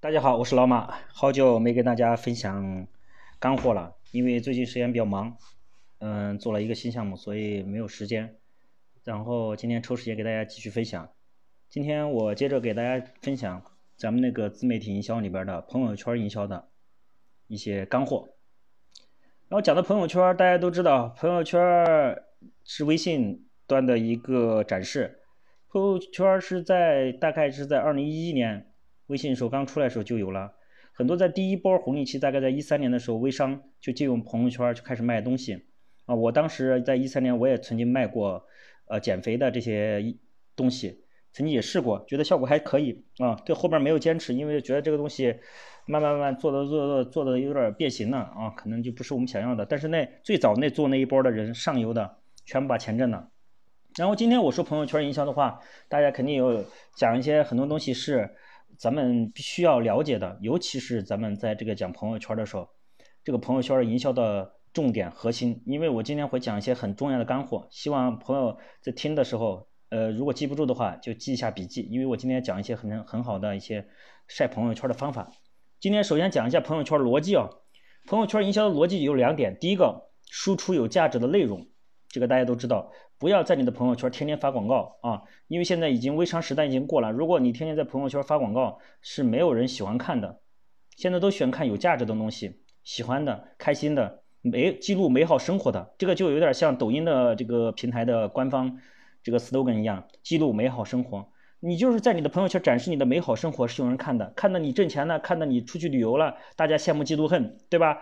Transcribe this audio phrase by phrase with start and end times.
[0.00, 2.86] 大家好，我是老马，好久没跟大家分享
[3.40, 5.36] 干货了，因为最近时间比较忙，
[5.98, 8.36] 嗯，做了一个新项目，所以没有时间。
[9.02, 11.10] 然后今天抽时间给大家继续分享。
[11.68, 13.60] 今天我接着给大家分享
[13.96, 16.68] 咱们那个自媒体营销里边的朋友圈营销的
[17.48, 18.28] 一些干货。
[19.48, 21.60] 然后讲到朋友圈，大家都知道，朋友圈
[22.62, 25.18] 是微信端的一个展示，
[25.68, 28.64] 朋友圈是在大概是在二零一一年。
[29.08, 30.54] 微信的时候刚出来的时候就有了
[30.92, 35.66] 很多，在第一波红利期，大概在一三年的时候，微商就借用朋友圈就开始卖东西
[36.06, 36.14] 啊。
[36.16, 38.44] 我当时在一三年，我也曾经卖过
[38.88, 40.16] 呃减肥的这些
[40.56, 43.36] 东西，曾经也试过，觉得效果还可以啊。
[43.46, 45.36] 对后边没有坚持，因为觉得这个东西
[45.86, 49.64] 慢慢慢慢做的做做做的有点变形了啊，可能就不是我们想要的。
[49.64, 53.30] 但是那最早那做那一波的人上游的全部把钱挣了。
[53.96, 56.64] 然后今天我说朋友圈营销的话，大家肯定有
[56.96, 58.34] 讲一些很多东西是。
[58.78, 62.68] 咱们必须要了解的，尤其是咱们在这个讲朋友圈的时候，
[63.24, 65.60] 这个朋友圈营销的重点核心。
[65.66, 71.82] 因为我今天会讲一些很重要的干货，希望朋友在听的时候，呃，如果记不住的话，就记一下笔记。
[71.90, 73.88] 因为我今天讲一些很很好的一些
[74.28, 75.28] 晒朋友圈的方法。
[75.80, 77.50] 今天首先讲一下朋友圈逻辑啊，
[78.06, 81.66] 朋友圈营销的逻辑有两点，第一个，输出有价值的内容。
[82.08, 87.12] 这个大家都知道，不要在你的朋友圈天天发广告啊，因为现在已经微商时代已经过了。
[87.12, 90.40] 如果你天天在朋友圈发广告，是没有人喜欢看的。
[90.96, 98.78] 现在都喜欢看有价值的东西，喜欢的、开心的、美记录美好生活的，这个就有点像抖音的这个平台的官方
[99.22, 101.28] 这个 slogan 一样，记录美好生活。
[101.60, 107.98] 你就是在你的朋友圈展示你的美好生活，是有人看的，看到你挣钱了，看到你出去旅游了，大家羡慕嫉妒恨，对吧？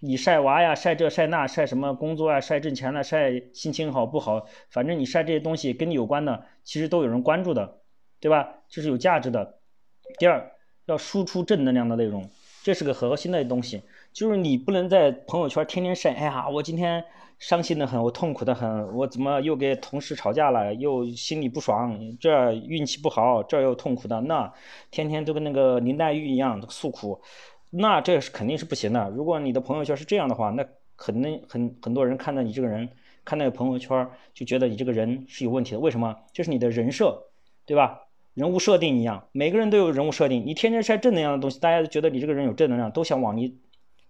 [0.00, 4.46] 你晒娃呀，晒这晒那，晒什么工作啊，晒挣钱了，晒心情好不好？
[4.68, 7.80] 反正你晒这些东西跟你有关的，其实都有人关注的，
[8.20, 8.46] 对吧？
[8.68, 9.58] 这是有价值的。
[10.18, 10.52] 第二，
[10.84, 12.28] 要输出正能量的内容，
[12.62, 17.02] 这是个核心的东西，就是你不能在朋友圈天天晒，哎呀，我今天
[17.38, 24.52] 伤心的很，我痛苦的很，我怎么又跟同事吵架了，又心里不爽，这运气不好，这又痛苦的，那
[24.90, 27.22] 天天都跟那个林黛玉一样诉苦。
[27.70, 29.10] 那这是肯定是不行的。
[29.10, 30.66] 如果你的朋友圈是这样的话，那
[30.96, 32.88] 肯定很很多人看到你这个人，
[33.24, 35.78] 看那个朋友圈就觉得你这个人是有问题的。
[35.78, 36.16] 为什么？
[36.32, 37.24] 就是你的人设，
[37.64, 38.02] 对吧？
[38.34, 40.44] 人物设定一样，每个人都有人物设定。
[40.46, 43.58] 你天天晒正能量的东西，大家都觉得你这个人有正能量，都想往你，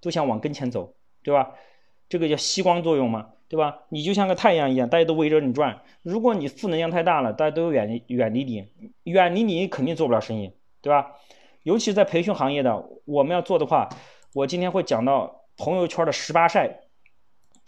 [0.00, 1.52] 都想往跟前走，对吧？
[2.08, 3.82] 这个叫吸光作用嘛，对吧？
[3.88, 5.80] 你就像个太阳一样，大家都围着你转。
[6.02, 8.68] 如果你负能量太大了，大家都远离远离你，
[9.04, 10.52] 远离你肯定做不了生意，
[10.82, 11.12] 对吧？
[11.66, 13.88] 尤其在培训行业的，我们要做的话，
[14.34, 16.82] 我今天会讲到朋友圈的十八晒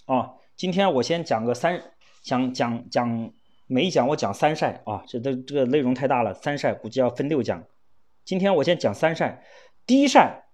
[0.06, 0.34] 啊。
[0.56, 1.82] 今天我先讲个三，
[2.22, 3.32] 讲讲讲，
[3.66, 7.64] 每一讲我讲三晒啊，这都这个内容太大了，三晒估计要分六讲。
[8.24, 9.42] 今天我先讲三晒。
[9.84, 10.44] 第一晒，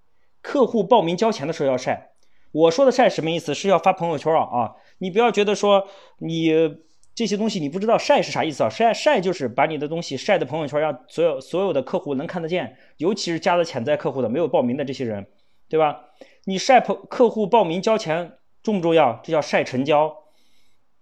[0.41, 2.13] 客户报名交钱的时候要晒。
[2.51, 3.53] 我说的晒什么意思？
[3.53, 4.73] 是要发朋友圈啊啊！
[4.97, 6.79] 你不要觉得说你。
[7.15, 8.69] 这些东西你不知道晒是啥意思啊？
[8.69, 15.27] 晒晒就是把你的东西晒的朋友圈，让所有所有的客户能看得见，尤其是加了潜在客户的没有报名的这些人，
[15.69, 16.07] 对吧？
[16.45, 19.21] 你晒朋客户报名交钱重不重要？
[19.23, 20.25] 这叫晒成交。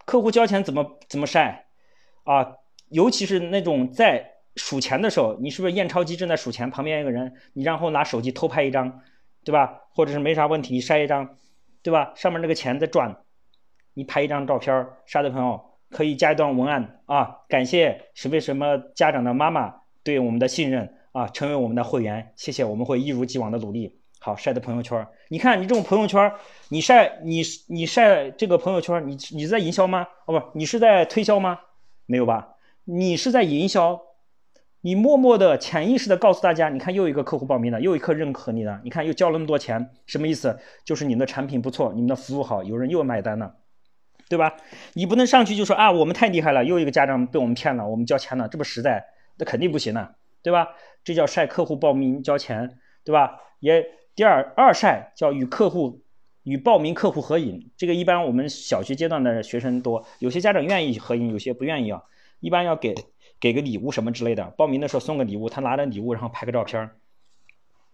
[0.04, 1.66] 客户交钱怎么怎么晒
[2.24, 2.56] 啊？
[2.90, 9.00] 尤其是那种在数钱的时候，你是不是验钞机正在数钱，旁边一个人，你然后拿手机偷拍一张，
[9.44, 9.84] 对吧？
[9.94, 11.38] 或者是没啥问题，你晒一张，
[11.82, 12.12] 对吧？
[12.16, 13.16] 上面那个钱在转，
[13.94, 15.71] 你拍一张照片晒的朋友。
[15.92, 23.98] 可以加一段文案啊，感谢什么什么家长的妈妈对我们的信任啊，成为我们的会员，谢谢，我们会一如既往的努力。
[24.18, 26.32] 好，晒的朋友圈，你看你这种朋友圈，
[26.68, 30.06] 你晒你你晒这个朋友圈，你你在营销吗？
[30.26, 31.58] 哦不，你是在推销吗？
[32.06, 32.54] 没有吧？
[32.84, 34.00] 你是在营销，
[34.82, 40.56] 你默默的潜意识的告诉大家，你看又一个客户报名了，又一个认可你了，你看又交了那么多钱，什么意思？
[40.84, 43.56] 就是你们的产品不错，你们的服务好，有人又买单了。
[44.32, 44.56] 对吧？
[44.94, 49.04] 你不能上去就说啊，我们太厉害了，又一个家长被我们骗了，我们交钱了，这不实在，
[49.36, 50.68] 那肯定不行的，对吧？
[51.04, 53.38] 这叫晒客户报名交钱，对吧？
[53.60, 53.84] 也
[54.14, 56.00] 第二二晒叫与客户
[56.44, 62.02] 与报名客户合影，这个一般我们小学阶段的学生多，有些家长愿意合影，有些不愿意啊。
[62.40, 62.94] 一般要给
[63.38, 66.88] 给个礼物什么之类的，报名的时候送个礼物，他拿着礼物然后拍个照片，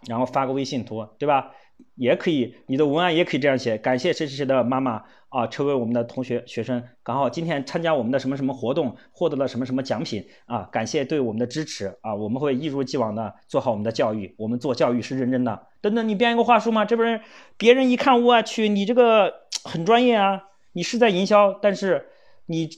[0.06, 1.52] 然后发个微信图，对吧？
[1.94, 15.68] 也可以，你的文案也可以这样写：感谢谁谁谁的妈妈啊，成为我们的同学学生，刚好今天参加我们的什么什么活动，获得了什么什么奖品啊，感谢对我们的支持啊，我们会一如既往的做好我们的教育，我们做教育是认真的。
[15.80, 16.84] 等等，你编一个话术吗？
[16.84, 17.20] 这不是
[17.56, 20.42] 别人一看，我去，你这个很专业啊，
[20.72, 22.08] 你是在营销，但是
[22.46, 22.68] 你，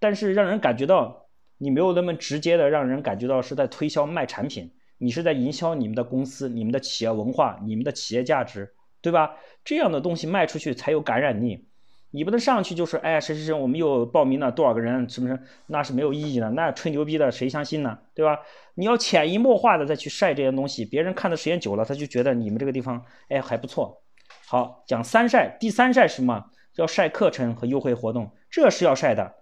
[0.00, 1.28] 但是让人感觉到
[1.58, 4.72] 你没有那么直接的让人感觉到是在推销卖产品。
[4.98, 9.36] 你是在营销你们的公司、你们的企业文化、你们的企业价值，对吧？
[9.64, 11.68] 这样的东西卖出去才有感染力。
[12.10, 15.38] 你不能上去就是哎，谁谁谁，我们又报名了多少个人，是不是？
[15.66, 17.98] 那是没有意义的，那吹牛逼的谁相信呢？
[18.14, 18.40] 对吧？
[18.74, 24.02] 你要潜移默化的再去晒这些东西，别人看的时间久了，他就觉得你们这个地方哎还不错。
[24.46, 26.46] 好，讲三晒，第三晒是什么？
[26.76, 29.34] 要晒课程和优惠活动，这是要晒的。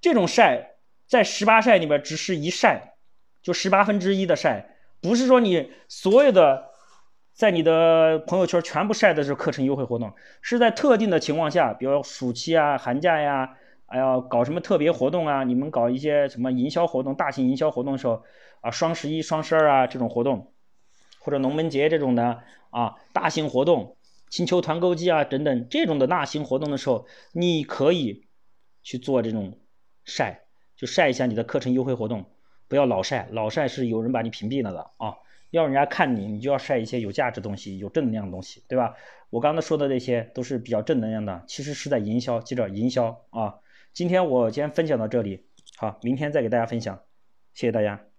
[0.00, 0.76] 这种晒
[1.08, 2.94] 在十八晒里边只是一晒，
[3.42, 6.70] 就十八分之一的晒，不是说你所有的。
[7.34, 10.12] 在你的朋友圈全部晒的是课程优惠活动，
[10.42, 13.56] 是在特定的情况下，比如暑期啊、寒假呀，
[13.86, 15.42] 哎呀，搞什么特别活动啊？
[15.42, 18.22] 你们搞一些什么营销活动、大型营销活动的时候
[18.60, 20.52] 啊，双十一、双十二啊这种活动，
[21.20, 23.96] 或者龙门节这种的啊，大型活动、
[24.28, 28.26] 星球团购季啊等等这种的大型活动的时候，你可以
[28.82, 29.58] 去做这种
[30.04, 30.42] 晒，
[30.76, 32.26] 就晒一下你的课程优惠活动，
[32.72, 35.18] 不要老晒，老晒是有人把你屏蔽了的啊。
[35.50, 38.94] 要人家看你，你就要晒一些有价值东西、有正能量的东西，对吧？
[39.28, 43.56] 我刚才说的那些都是比较正能量的，其实是在营销，记着营销啊。
[43.92, 45.44] 今天我先分享到这里，
[45.76, 47.02] 好，明天再给大家分享，
[47.52, 48.11] 谢谢大家。